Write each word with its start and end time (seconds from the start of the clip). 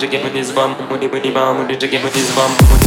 to 0.00 0.06
get 0.06 0.24
with 0.24 0.32
this 0.32 0.52
bum, 0.52 0.76
with 0.90 1.00
the 1.00 1.30
bum, 1.32 1.66
with 1.68 1.78
this 1.78 2.34
bum. 2.34 2.85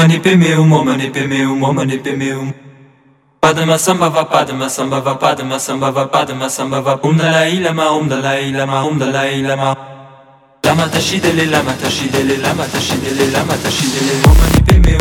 manipemeum, 0.00 0.72
o 0.72 0.84
manipemeum, 0.84 1.62
o 1.62 1.72
manipemeum. 1.72 2.52
Padma 3.40 3.78
samba 3.78 4.08
va 4.08 4.24
padma 4.24 4.68
samba 4.68 5.00
va 5.00 5.14
padma 5.14 5.58
samba 5.58 5.90
va 5.90 6.06
padma 6.06 6.48
samba 6.48 6.80
va. 6.80 6.98
Om 7.02 7.16
Dalai 7.16 7.60
Lama 7.60 7.90
Om 7.90 8.08
Dalai 8.08 8.52
Lama 8.52 8.84
Om 8.84 8.98
Dalai 8.98 9.42
Lama 9.42 9.76
Lama 10.64 10.88
tashidele 10.88 11.46
lama 11.50 11.72
tashidele 11.72 12.36
lama 12.38 12.64
tashidele 12.64 13.30
lama 13.32 13.54
tashidele 13.56 14.99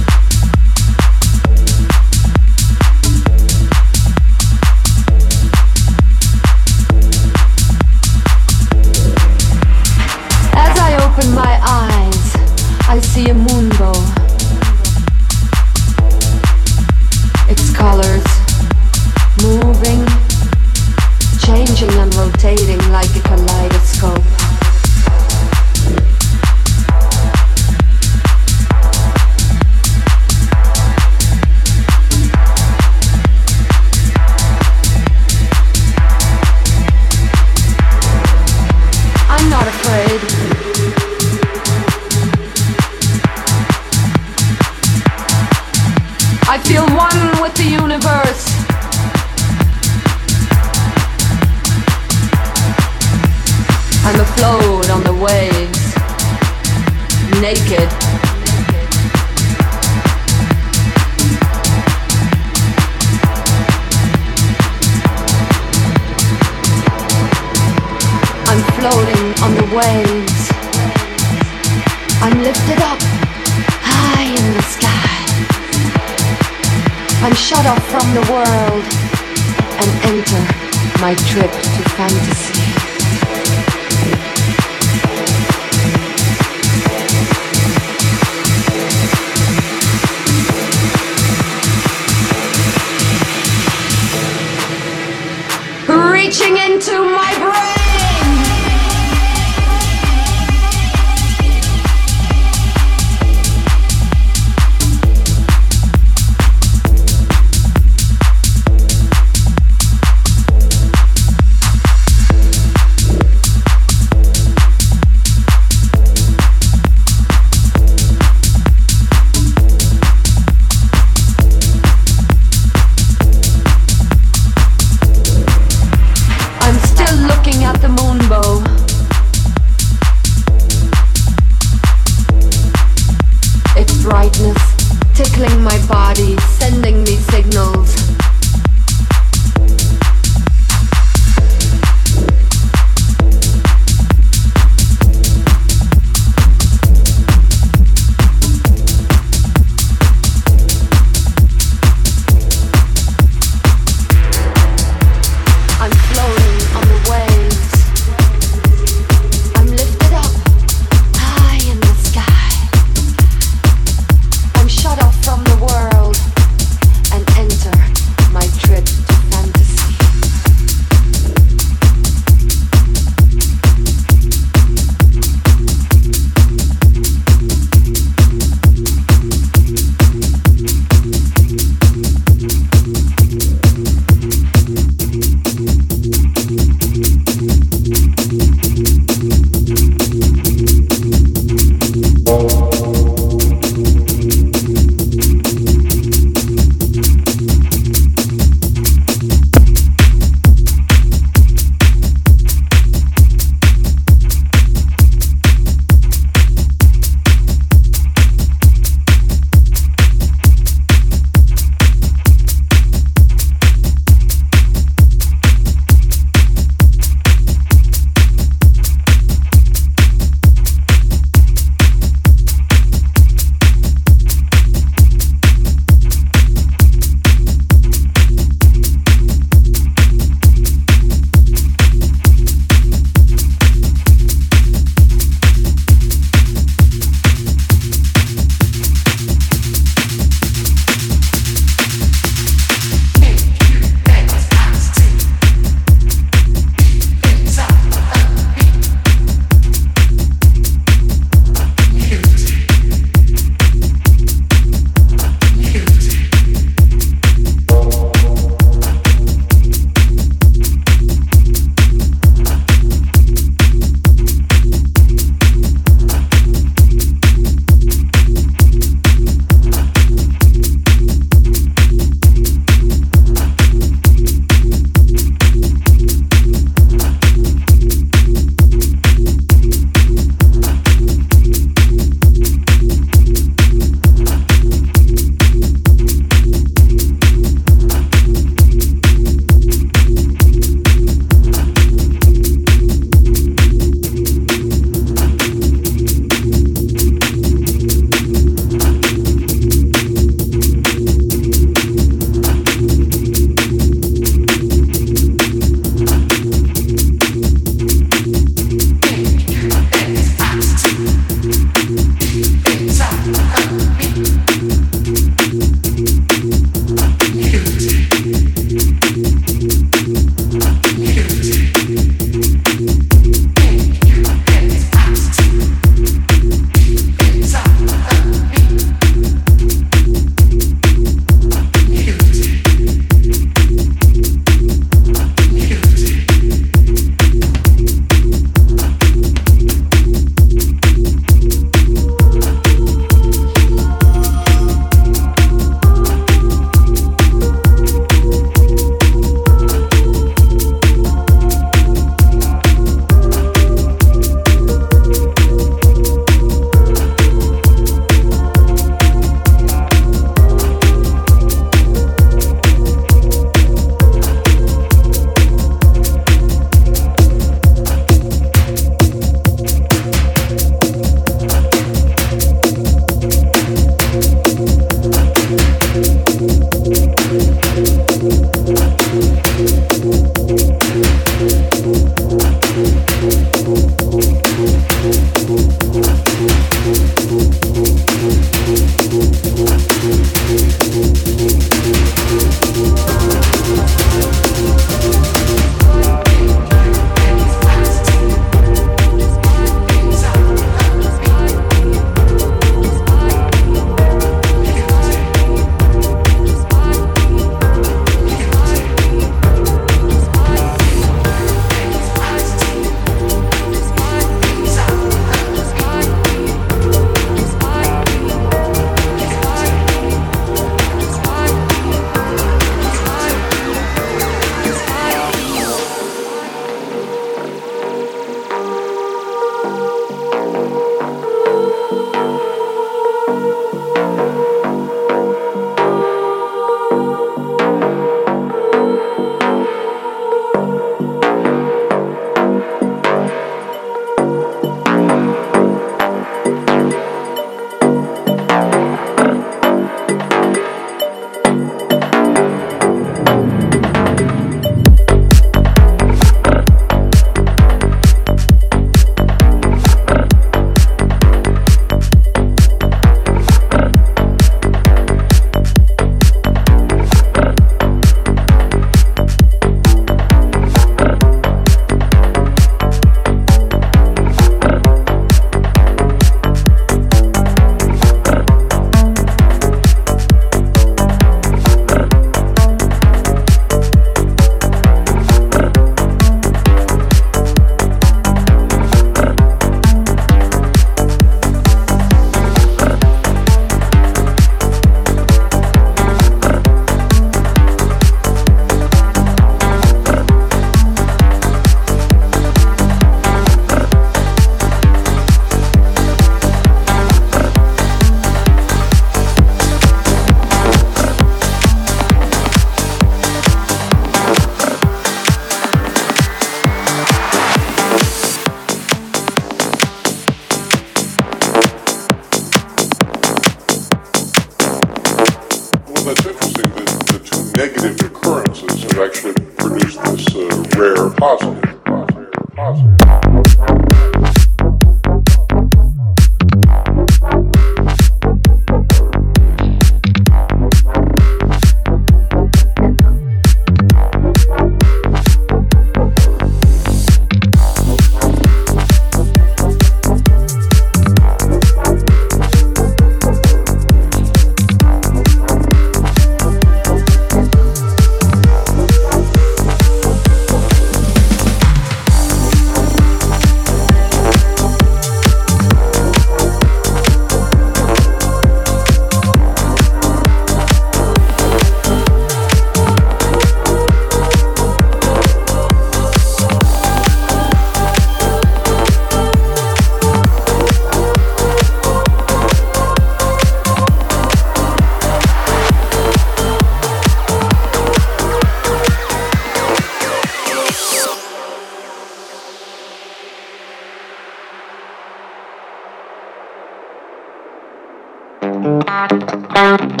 Thank 599.08 600.00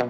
you. 0.00 0.09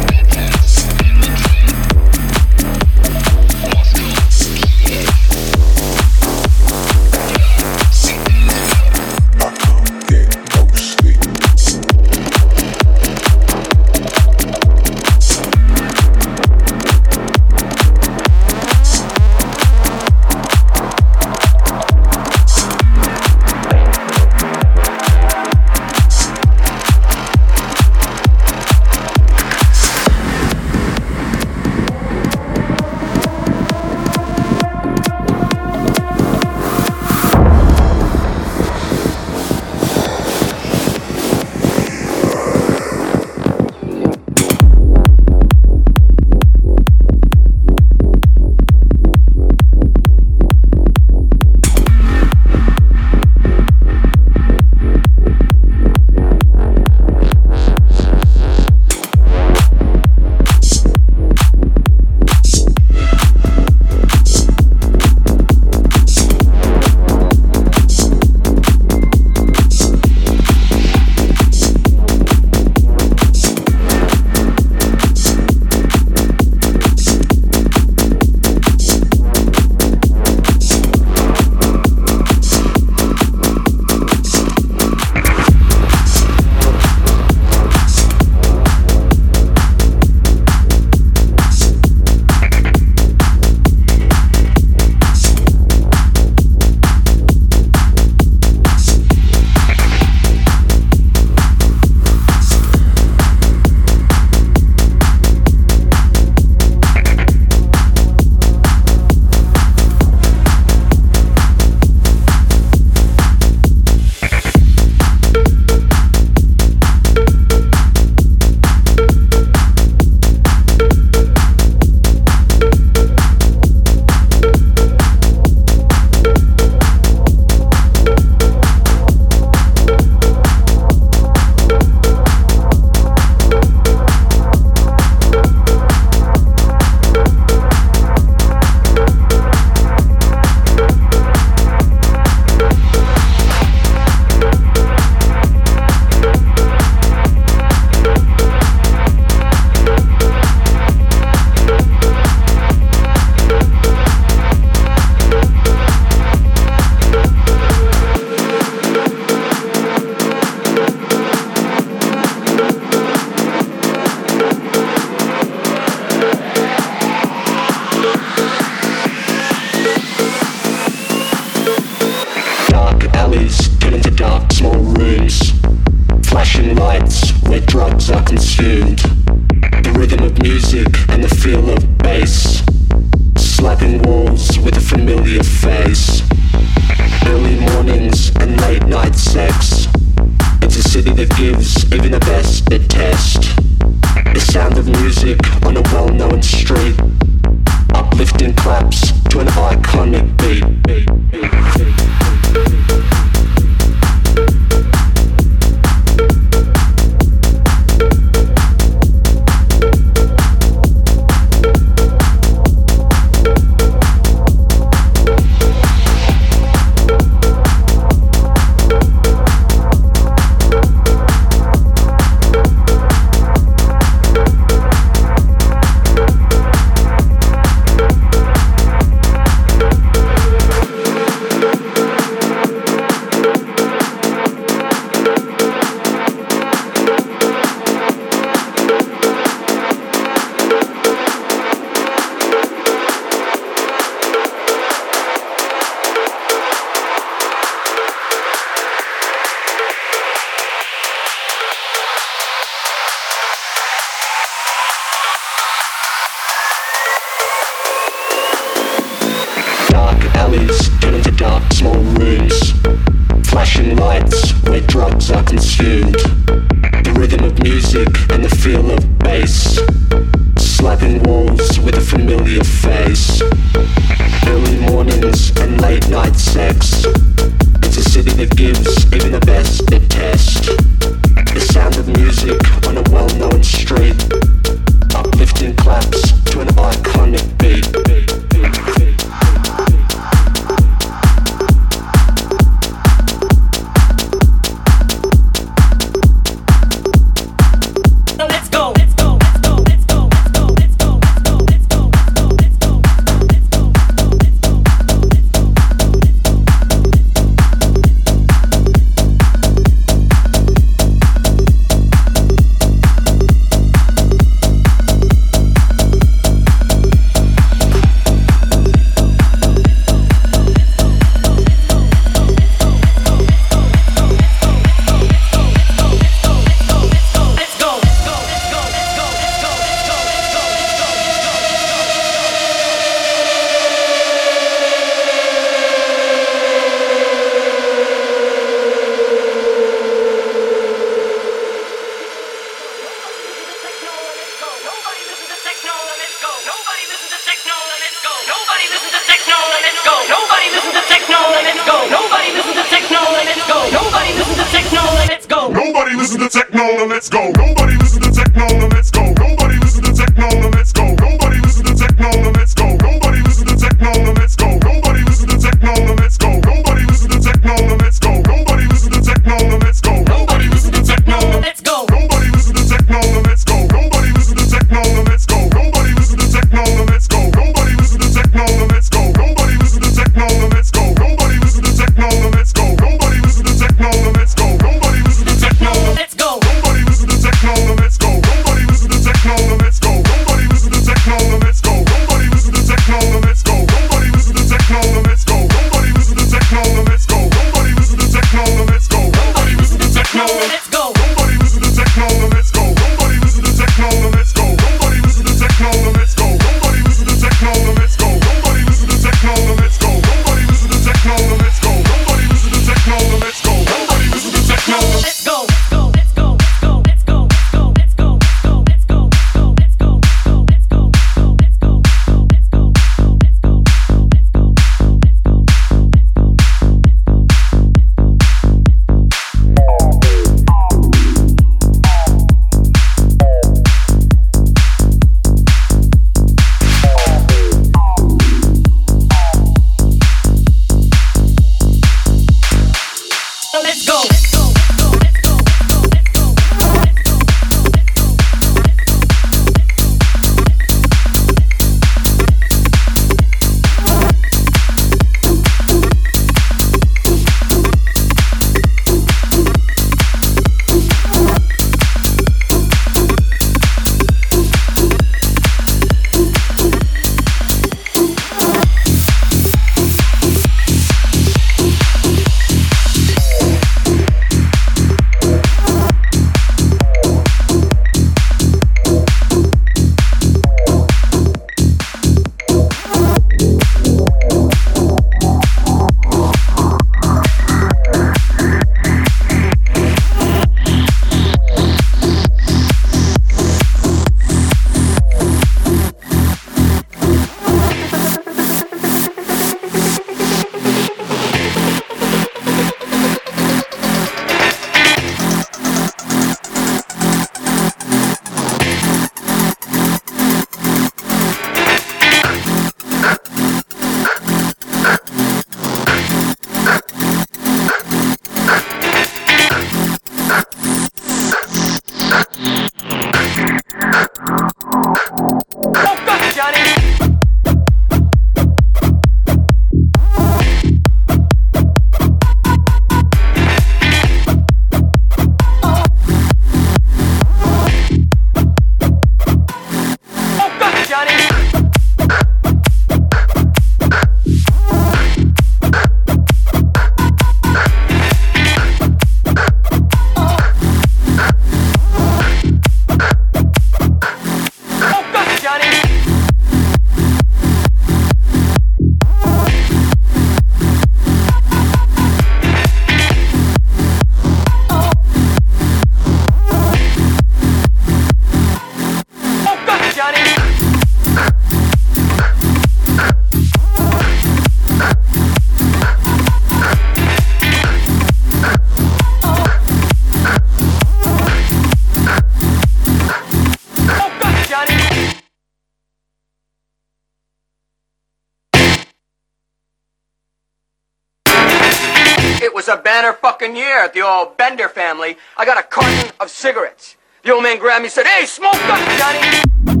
It 592.61 592.75
was 592.75 592.87
a 592.87 592.95
banner 592.95 593.33
fucking 593.33 593.75
year 593.75 593.97
at 594.03 594.13
the 594.13 594.21
old 594.21 594.55
Bender 594.55 594.87
family. 594.87 595.35
I 595.57 595.65
got 595.65 595.79
a 595.79 595.83
carton 595.83 596.31
of 596.39 596.51
cigarettes. 596.51 597.17
The 597.43 597.53
old 597.53 597.63
man 597.63 597.79
grabbed 597.79 598.03
me 598.03 598.05
and 598.05 598.13
said, 598.13 598.27
Hey, 598.27 598.45
smoke 598.45 598.75
up, 598.75 599.17
Johnny! 599.17 600.00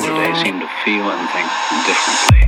People 0.00 0.16
today 0.16 0.42
seem 0.44 0.60
to 0.60 0.68
feel 0.84 1.10
and 1.10 1.28
think 1.30 1.86
differently. 1.86 2.47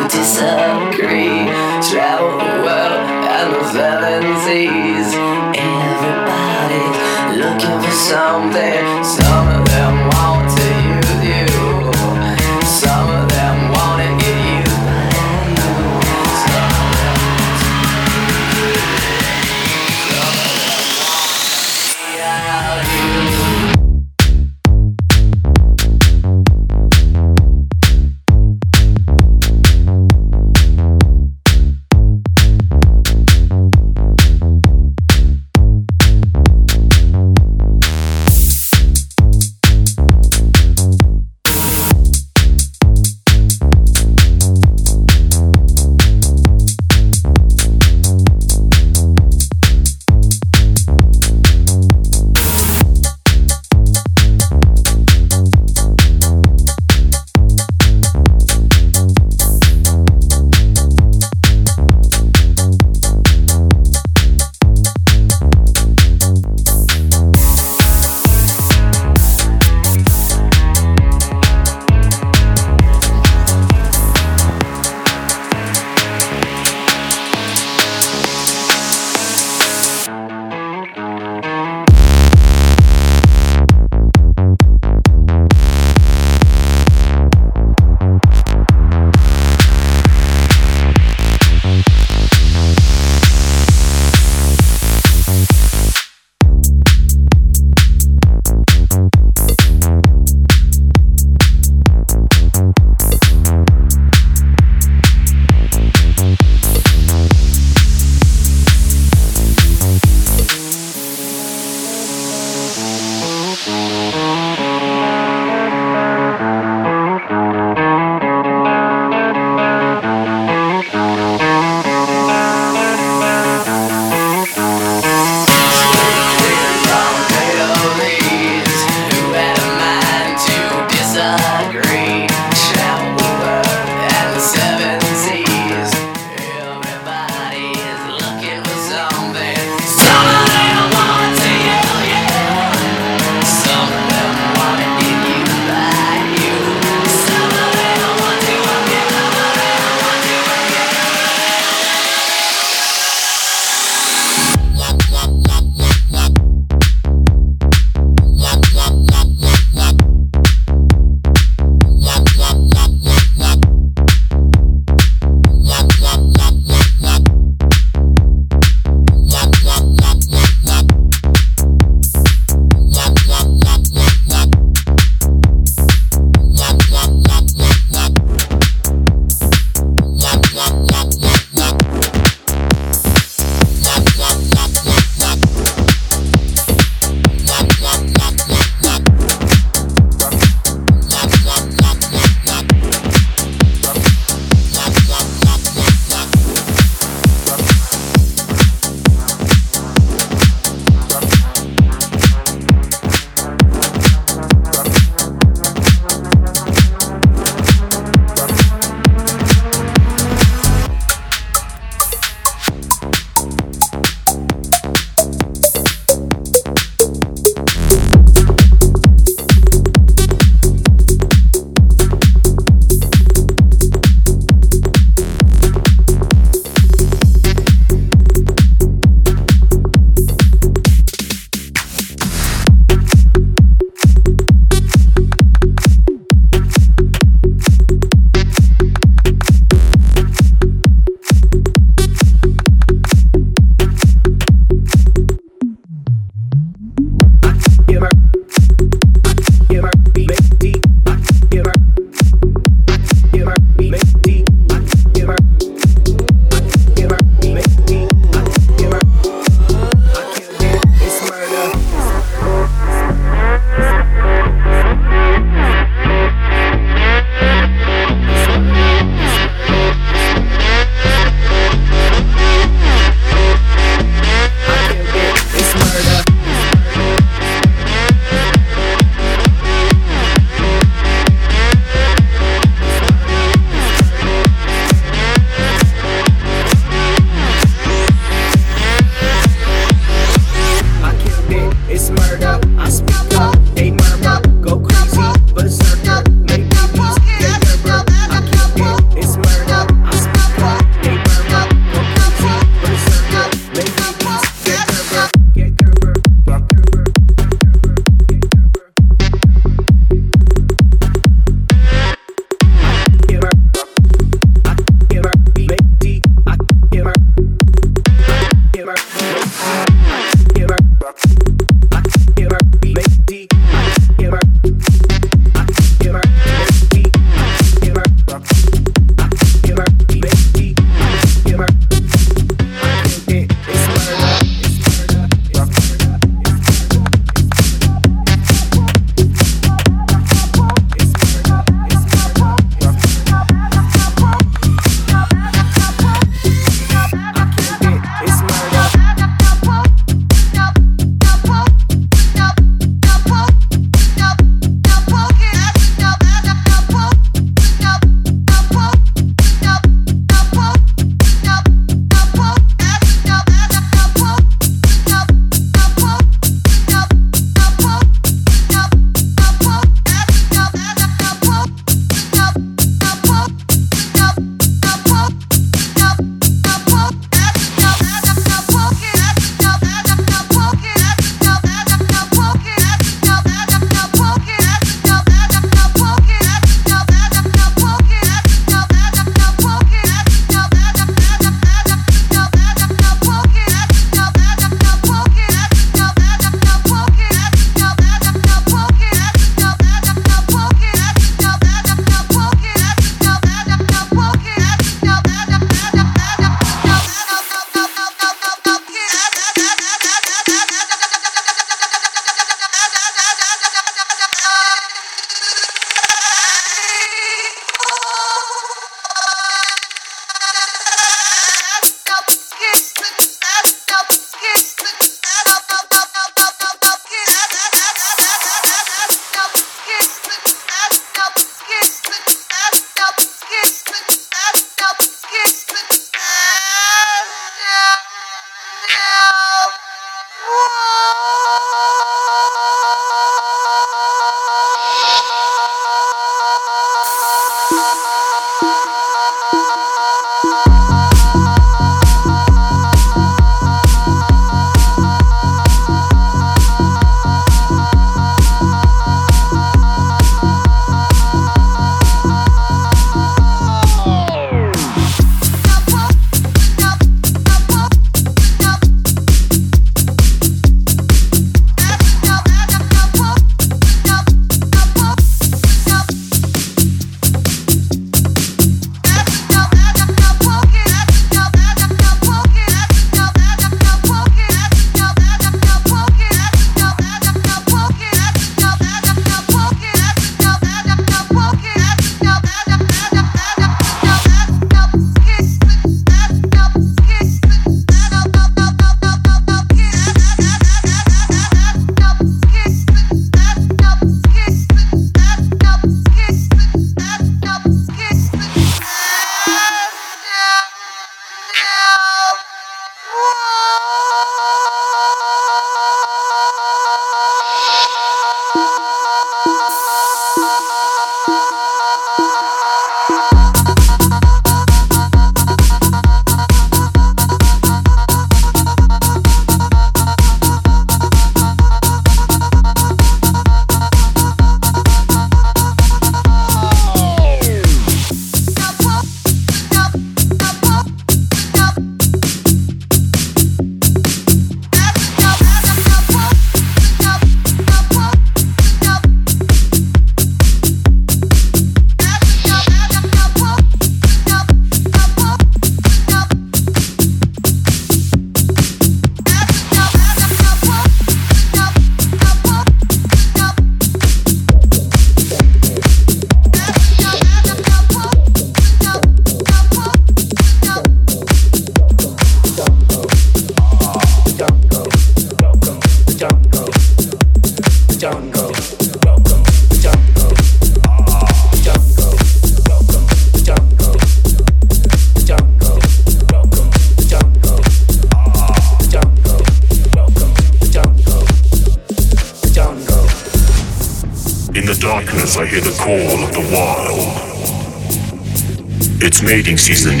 She's 599.71 599.85
the 599.85 600.00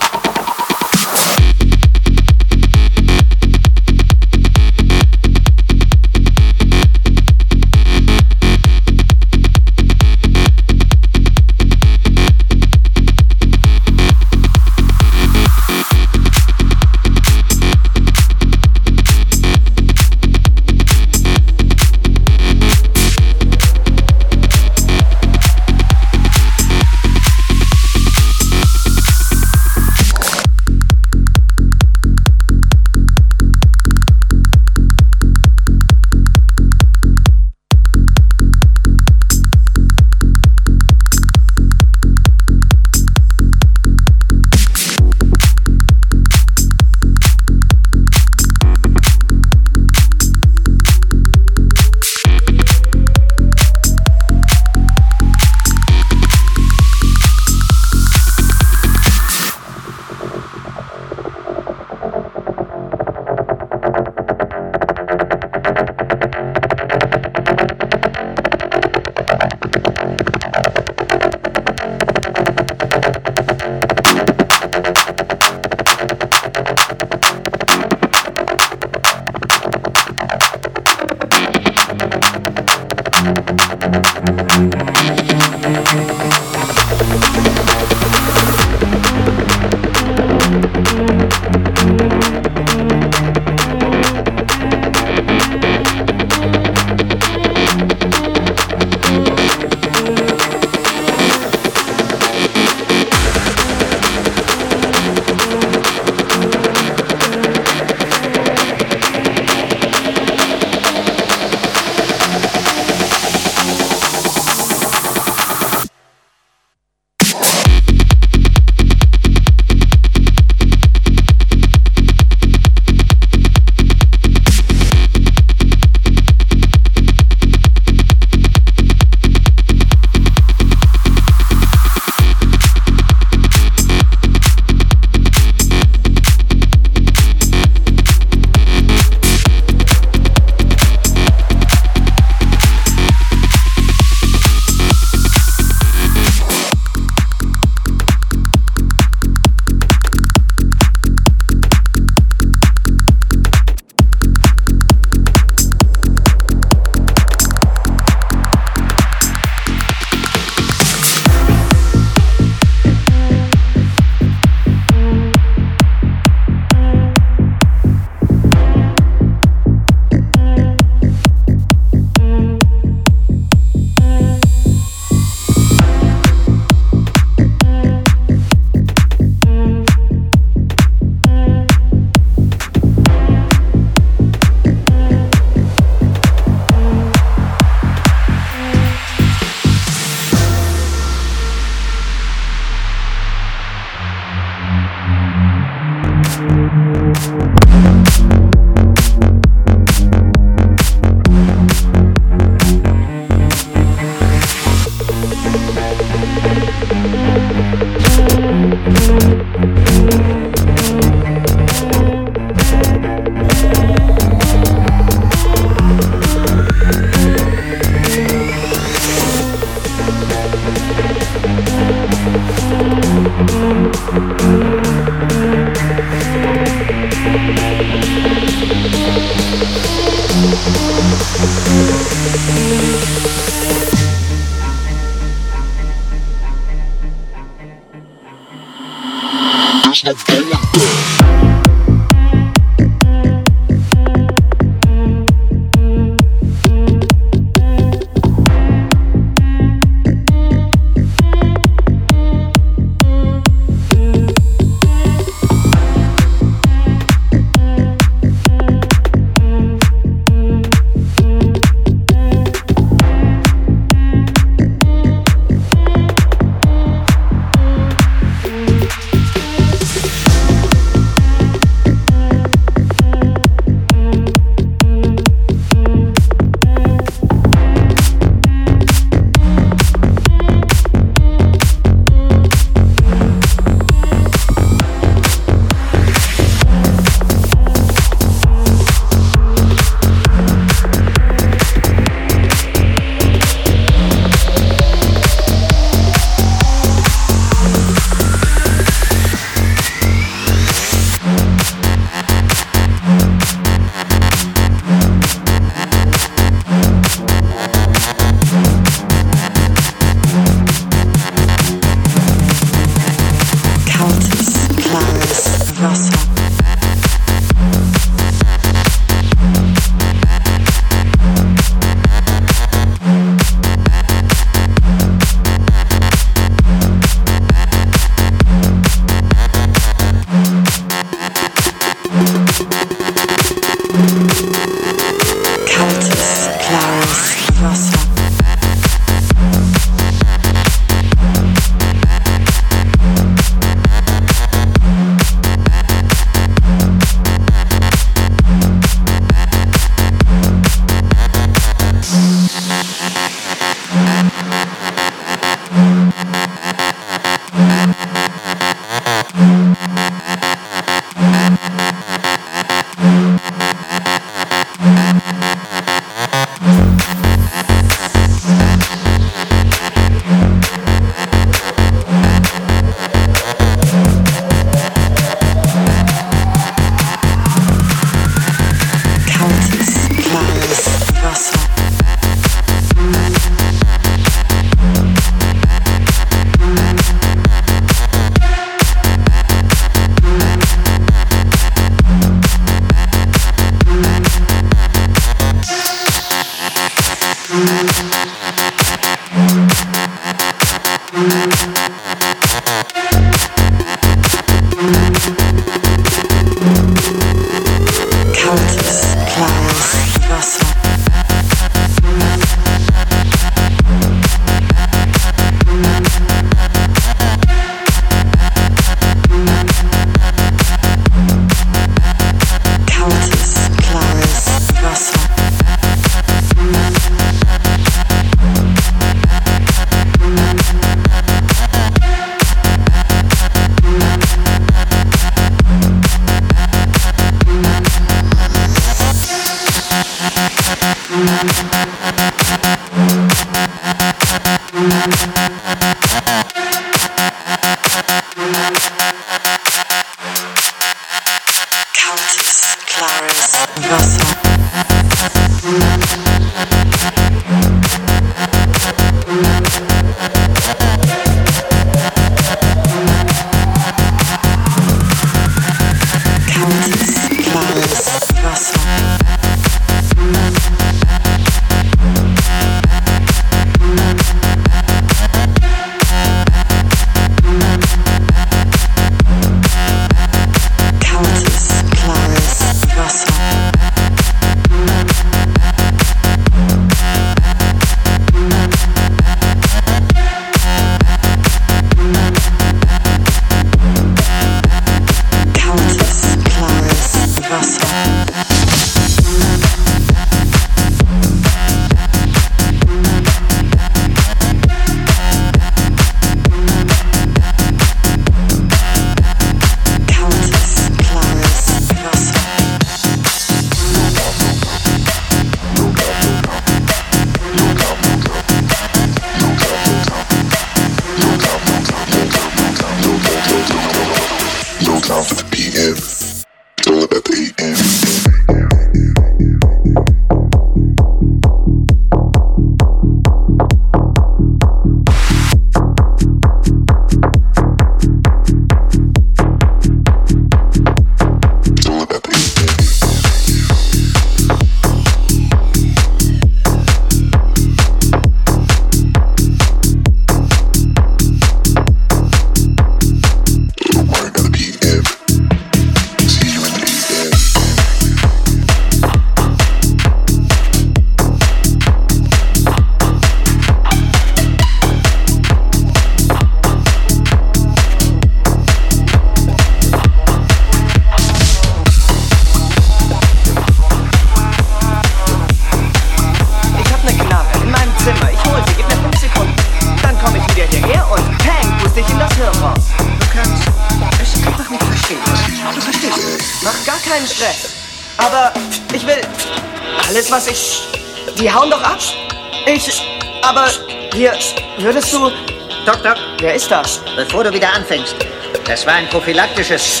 Stoffs, 596.64 597.00
bevor 597.14 597.44
du 597.44 597.52
wieder 597.52 597.72
anfängst. 597.74 598.16
Das 598.64 598.86
war 598.86 598.94
ein 598.94 599.06
prophylaktisches. 599.08 600.00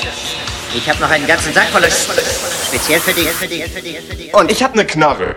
Ich 0.74 0.88
habe 0.88 0.98
noch 1.00 1.10
einen 1.10 1.26
ganzen 1.26 1.52
Sack 1.52 1.68
voller. 1.68 1.88
Speziell 1.90 3.00
für 3.00 3.12
dich. 3.12 4.32
Und 4.32 4.50
ich 4.50 4.62
habe 4.62 4.72
eine 4.72 4.86
Knarre. 4.86 5.36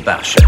Bash. 0.00 0.39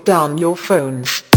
Put 0.00 0.06
down 0.06 0.38
your 0.38 0.56
phones. 0.56 1.29